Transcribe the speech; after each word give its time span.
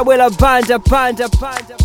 tabwela 0.00 0.30
panja 0.30 0.78
panja 0.78 1.28
panja 1.28 1.76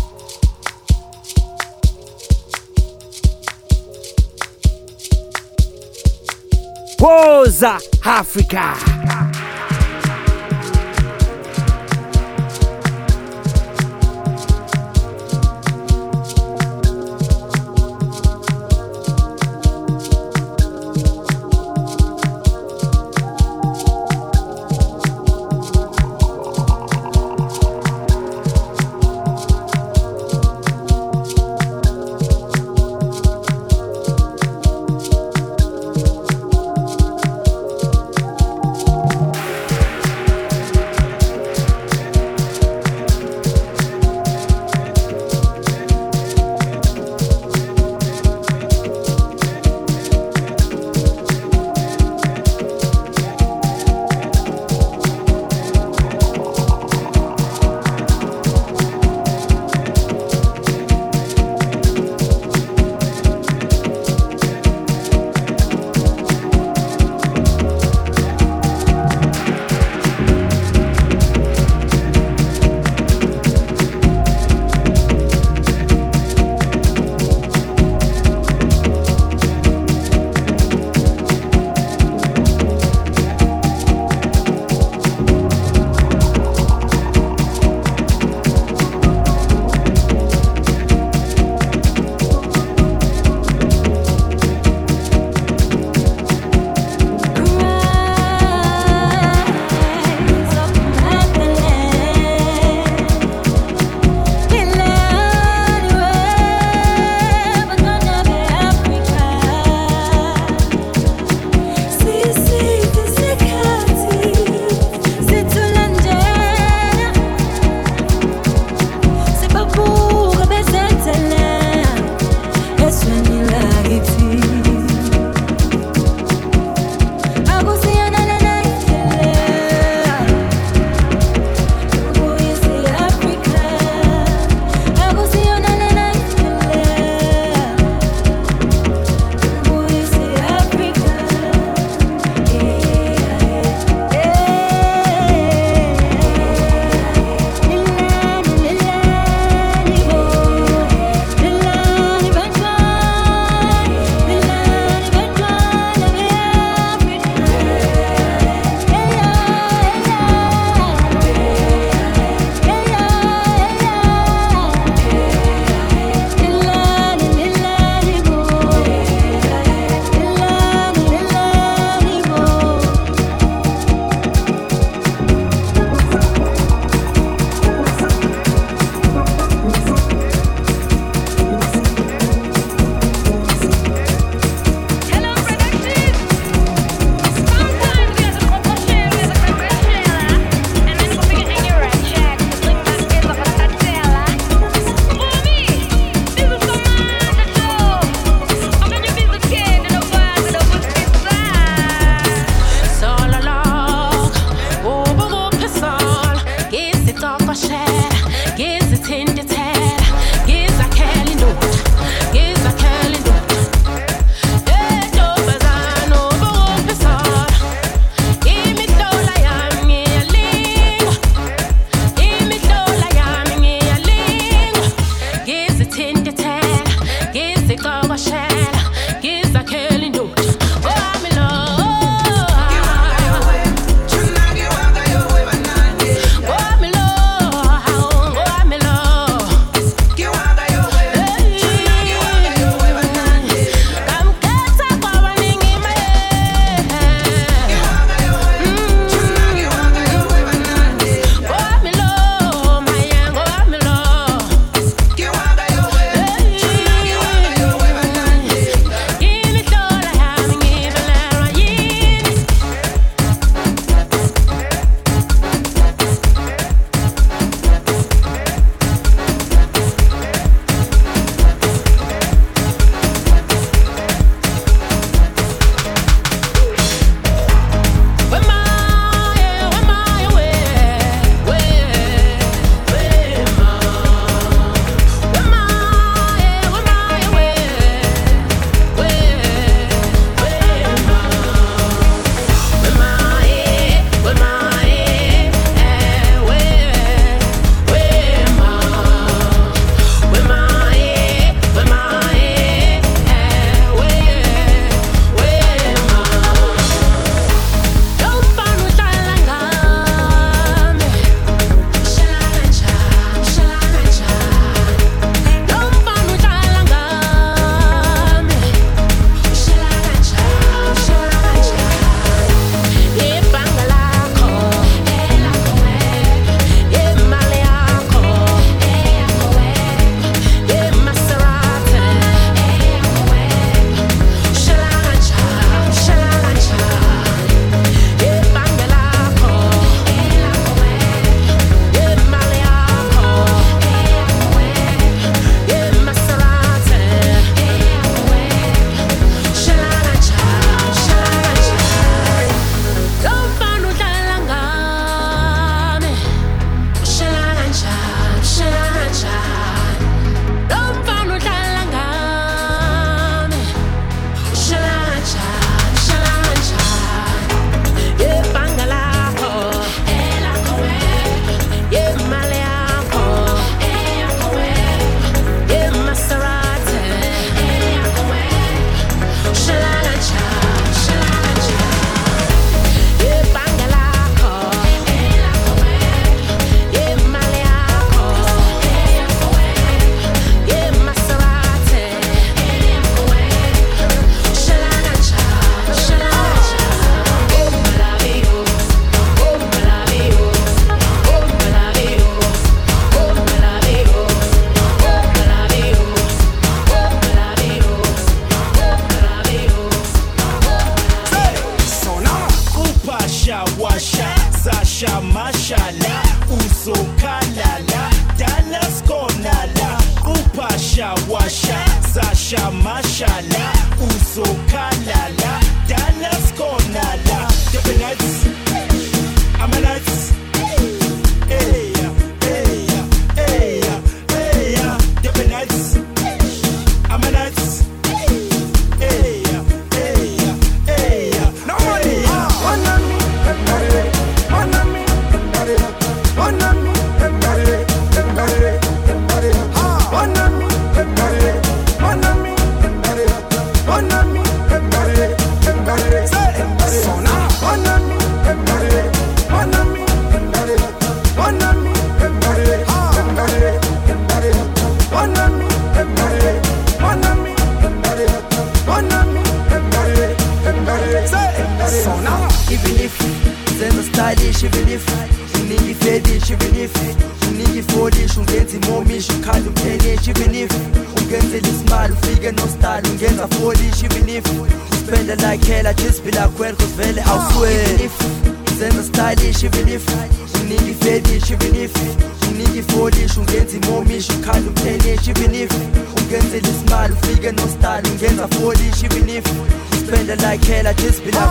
woza 6.98 7.78
africa 8.04 8.95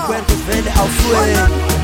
just 0.08 0.48
be 0.48 0.62
like 0.62 0.76
well 1.12 1.75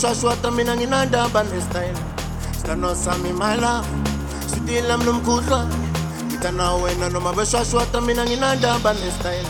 shashwa 0.00 0.30
hata 0.30 0.50
mina 0.50 0.76
nginandaba 0.76 1.42
nestyle 1.42 1.96
sitanosami 2.56 3.32
my 3.32 3.56
love 3.56 3.86
sitila 4.46 4.98
mnomkudlwa 4.98 5.66
ngitanawena 6.26 7.08
noma 7.08 7.32
beshashwa 7.32 7.80
hata 7.80 8.00
mina 8.00 8.24
nginandaba 8.24 8.92
nestyle 8.92 9.46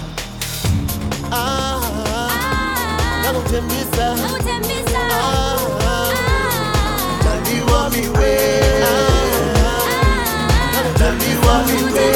ah, 1.32 1.36
ah, 1.36 1.80
ah, 2.16 3.22
nakuthembisa. 3.22 4.07
Ah, 4.07 5.18
ah, 5.20 5.59
ah. 5.88 6.12
taliwa 7.24 7.90
miwe. 7.90 8.36
Taliwa 10.99 11.62
miwe. 11.66 12.07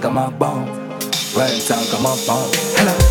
got 0.00 0.14
my 0.14 0.30
bone. 0.30 0.66
Ragtime 1.36 1.84
got 1.90 2.00
my 2.02 2.16
bone. 2.26 2.50
Hello. 2.76 3.09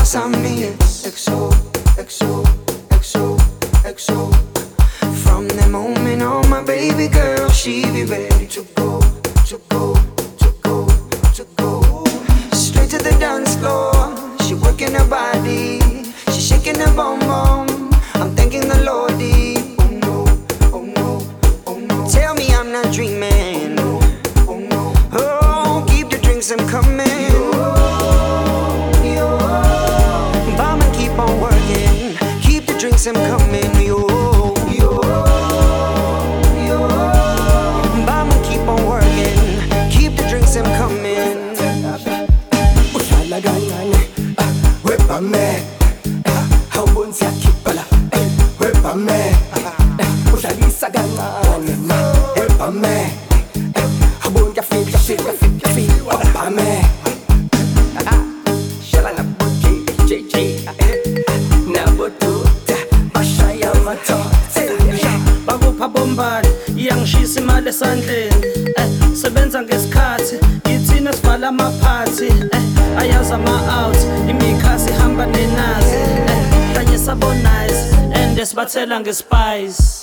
μας 0.00 0.14
αμύες 0.14 0.90
exo, 1.08 1.38
exo, 2.02 2.32
exo, 2.96 3.24
exo. 3.90 4.18
From 5.22 5.44
the 5.58 5.66
moment 5.76 6.22
on 6.32 6.42
my 6.52 6.62
baby 6.72 7.06
girl 7.18 7.48
She 7.60 7.74
be 7.94 8.02
ready 8.14 8.46
to 8.56 8.62
go, 8.78 8.90
to 9.50 9.56
go, 9.72 9.84
to 10.42 10.48
go, 10.66 10.76
to 11.36 11.44
go. 11.60 11.72
Straight 12.64 12.90
to 12.94 12.98
the 13.06 13.14
dance 13.24 13.52
floor. 13.60 13.92
She 14.44 14.54
working 14.64 14.94
her 14.98 15.08
body. 15.18 15.64
She 16.32 16.40
shaking 16.48 16.78
her 16.84 16.92
bum 16.98 17.18
bum. 17.28 17.66
I'm 18.20 18.30
thanking 18.36 18.66
the 18.72 18.80
Lord. 18.88 19.09
bathela 78.60 79.00
spice. 79.14 79.99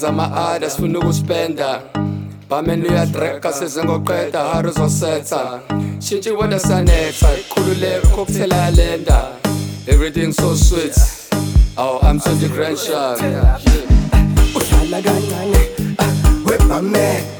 ngenza 0.00 0.08
ama-ada 0.08 0.70
sifuna 0.70 0.98
ukuspenda. 0.98 1.80
Bameni 2.48 2.88
uyadreka 2.88 3.52
sezengoqeda 3.52 4.44
hari 4.44 4.68
uzosetha 4.68 5.60
shintshiwe 6.00 6.46
lesanetha 6.48 7.28
ikhululeka 7.38 8.08
kokuthela 8.08 8.56
yalenda. 8.56 9.28
Everything 9.86 10.32
so 10.32 10.54
sweet. 10.54 10.96
Aw 11.76 11.98
i'm 12.10 12.18
so 12.20 12.30
degrandshon 12.34 13.16
udlala 14.56 15.02
kancane 15.02 15.62
ah, 15.98 16.04
webame 16.46 17.39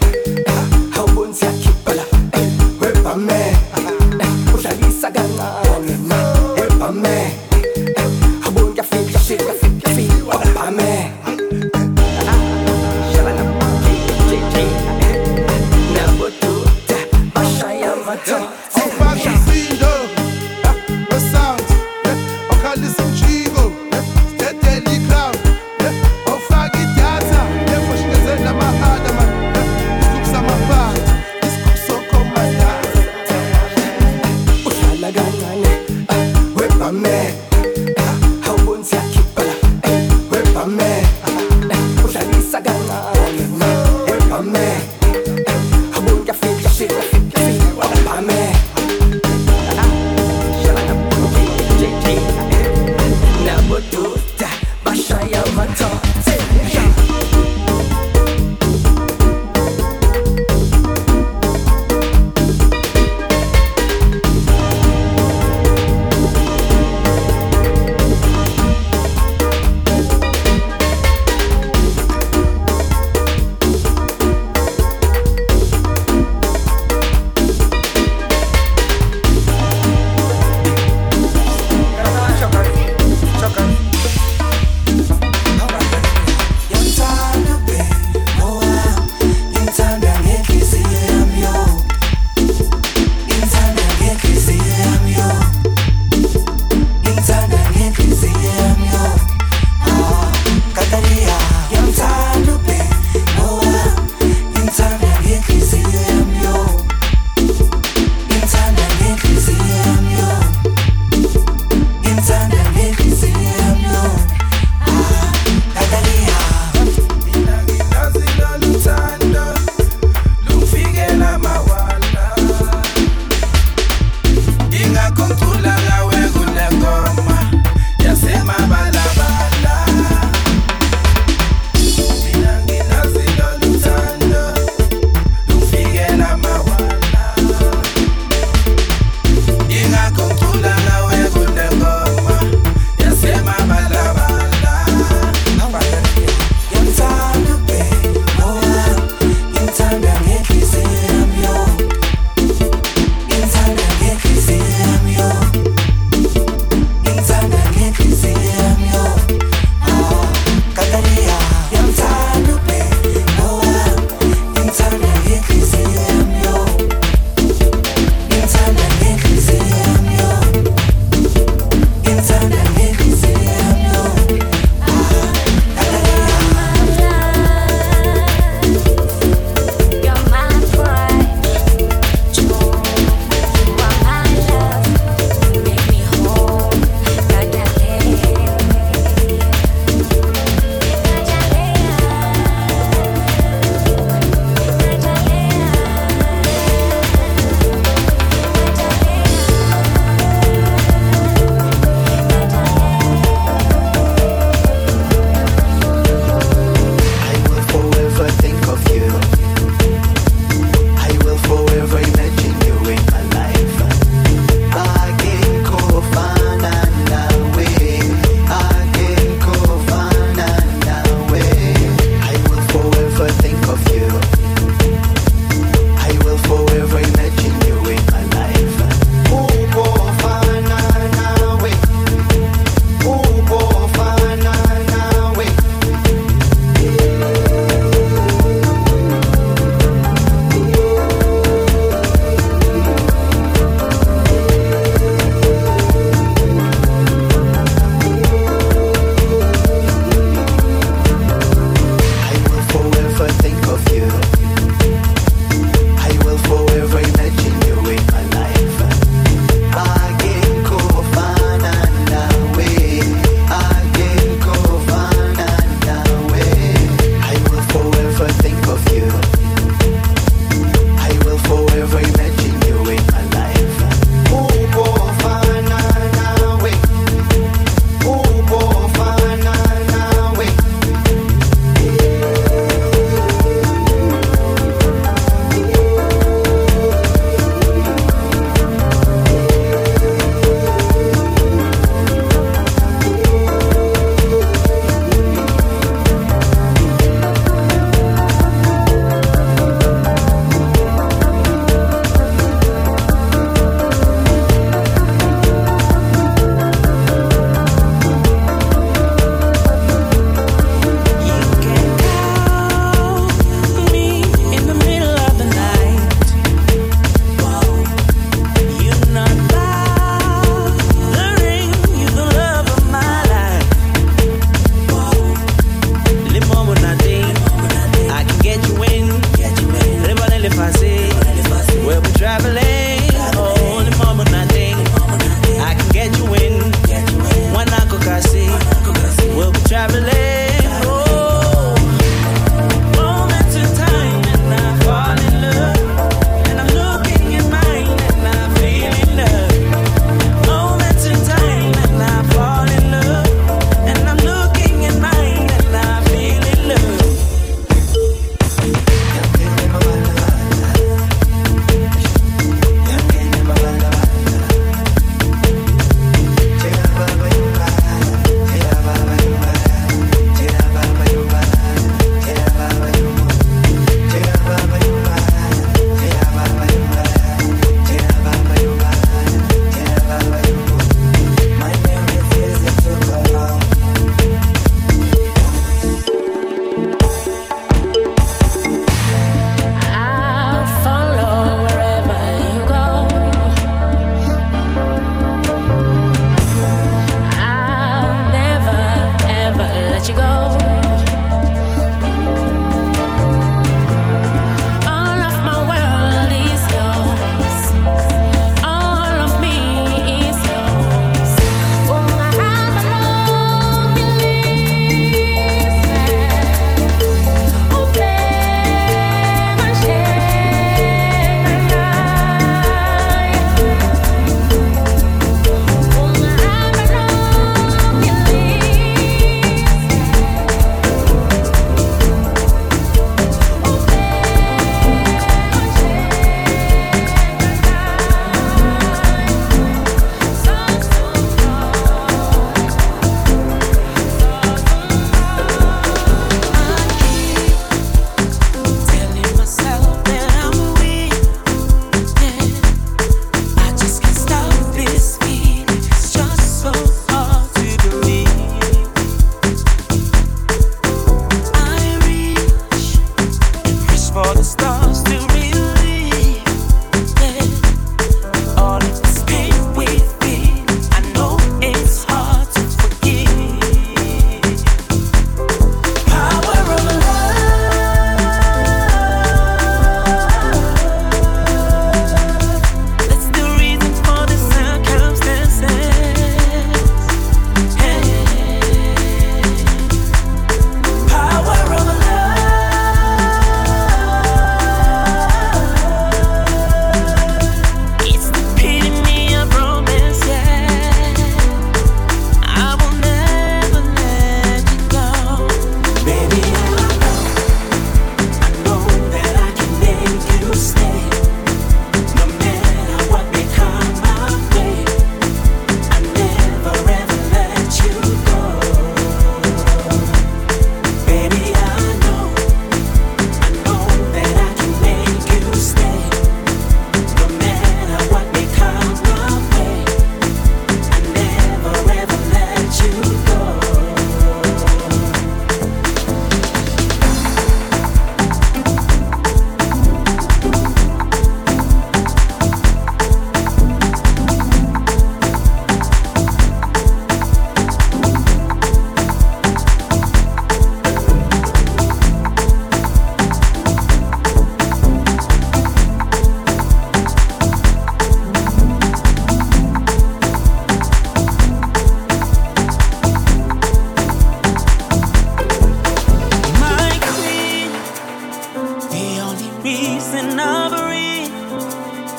grace 570.00 570.14
and 570.14 570.32
breathe, 570.70 571.30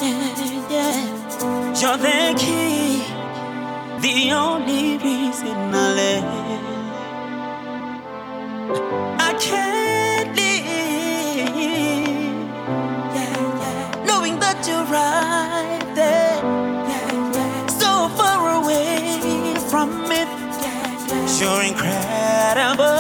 Yeah, 0.01 0.69
yeah. 0.69 1.79
You're 1.79 1.97
the 1.97 2.35
key, 2.37 3.03
the 4.01 4.31
only 4.33 4.97
reason 4.97 5.55
I 5.73 5.93
live. 5.99 6.25
I 9.19 9.33
can't 9.39 10.35
live, 10.35 10.65
yeah, 13.15 13.35
yeah. 13.55 14.05
knowing 14.05 14.39
that 14.39 14.57
you're 14.67 14.85
right 14.85 15.85
there, 15.95 16.37
yeah, 16.89 17.11
yeah. 17.33 17.67
so 17.67 17.91
far 18.17 18.41
away 18.61 19.55
from 19.69 19.89
it. 20.11 20.29
Yeah, 20.61 21.07
yeah. 21.07 21.39
You're 21.39 21.63
incredible. 21.71 22.90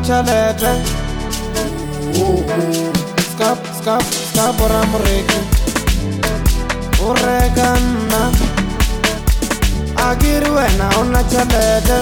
tshelete 0.00 0.72
skapo 3.78 4.66
ra 4.72 4.82
moreki 4.92 5.40
o 7.06 7.14
reka 7.14 7.68
nna 7.82 8.22
a 9.96 10.14
kiri 10.20 10.50
wena 10.56 10.86
o 10.98 11.04
na 11.04 11.22
tshelete 11.22 11.98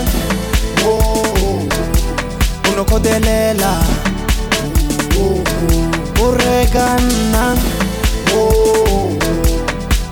o 0.85 0.93
no 2.77 2.85
khodelela 2.85 3.73
o 6.20 6.27
reka 6.40 6.86
nna 7.01 7.44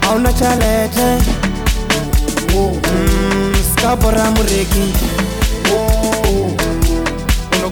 a 0.06 0.12
o 0.14 0.18
na 0.18 0.30
tshelete 0.32 1.08
mm, 2.54 3.54
skapo 3.72 4.10
ra 4.10 4.30
moreki. 4.30 5.23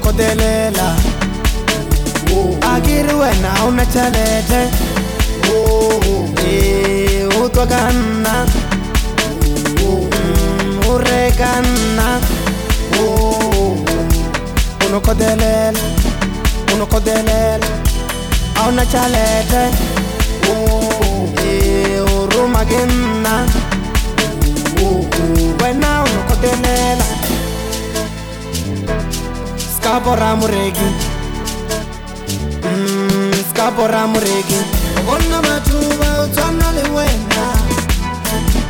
kodelela 0.02 0.96
agirwena 2.74 3.50
unachalete 3.68 4.60
utwakanna 7.44 8.46
urekanna 10.90 12.20
unokodelela 14.86 15.78
unokodelela 16.74 17.66
aunachalete 18.62 19.62
urumaginna 22.22 23.34
wena 25.62 25.88
eh, 25.88 26.04
mm, 26.04 26.12
unokodelela 26.12 27.11
skapo 29.82 30.14
ra 30.14 30.36
moreki 30.36 30.86
mm, 32.62 33.32
skapo 33.50 33.86
ra 33.88 34.06
moreki 34.06 34.58
go 35.06 35.18
nna 35.18 35.42
mathuba 35.42 36.08
o 36.22 36.26
tshwana 36.28 36.68
le 36.76 36.82
wena. 36.94 37.44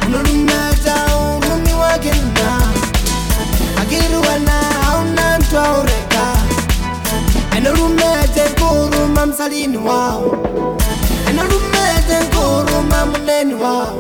Nolumata 0.09 0.95
o 1.17 1.41
romiwa 1.41 1.99
ke 2.01 2.13
nna. 2.17 2.49
A 3.81 3.85
ke 3.85 4.01
re 4.13 4.17
wena 4.27 4.57
ga 4.73 4.97
o 4.97 5.05
nna 5.05 5.39
ntho 5.39 5.59
a 5.61 5.69
o 5.79 5.83
reka. 5.85 6.25
Ene 7.57 7.71
lumete 7.77 8.45
koroma 8.59 9.27
mosalini 9.27 9.77
wao. 9.77 10.25
Ene 11.29 11.43
lumete 11.51 12.19
koroma 12.35 13.07
moneni 13.13 13.55
wao. 13.55 13.93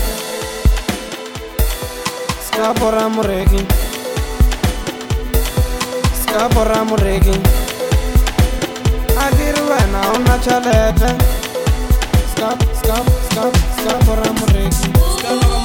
Skapora 2.47 3.09
moreki 3.09 3.67
Skapora 6.23 6.85
moreki 6.85 7.41
Akiri 9.19 9.61
wena 9.69 10.13
una 10.15 10.39
chalete 10.39 11.17
Skap, 12.33 12.63
skap, 12.75 13.07
skap, 13.31 13.57
skapora 13.77 14.33
moreki 14.33 14.97
Yeah. 15.27 15.56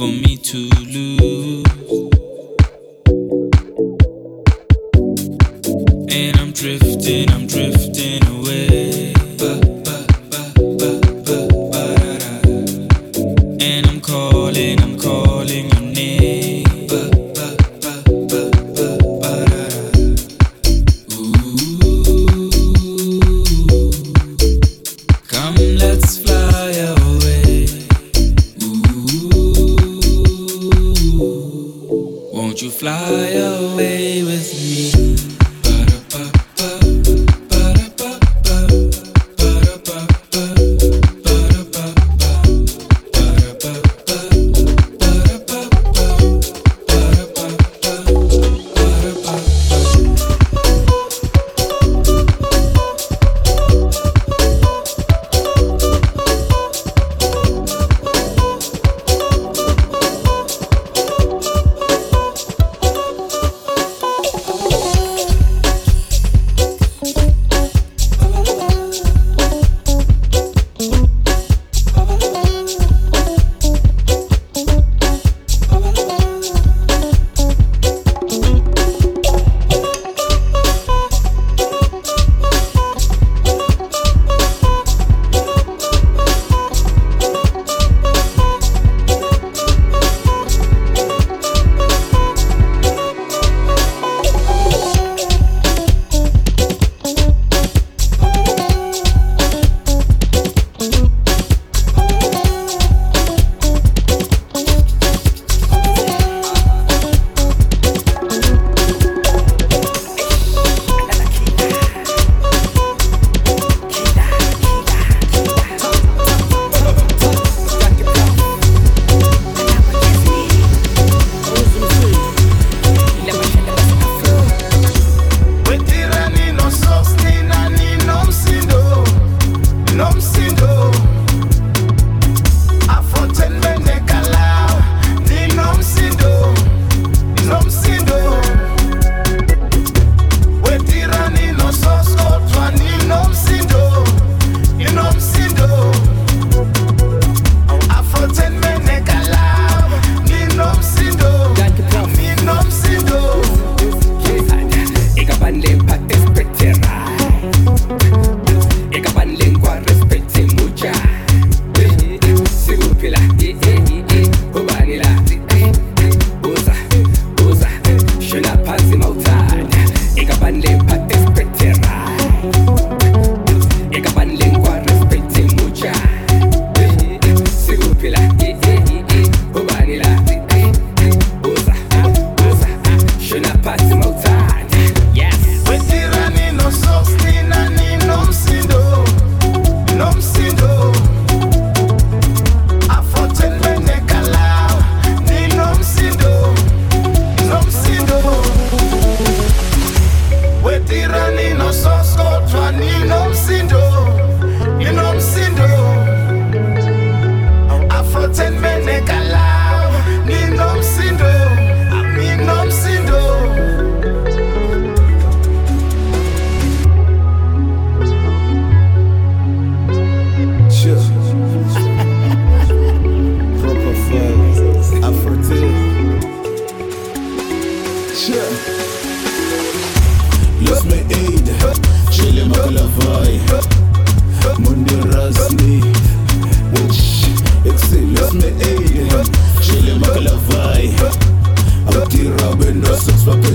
For 0.00 0.06
me 0.06 0.34
to 0.34 0.56
lose. 0.86 1.29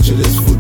prejudice 0.06 0.55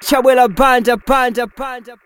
Chabwera 0.00 0.48
banja 0.48 0.96
banja 0.96 1.46
banja 1.46 1.96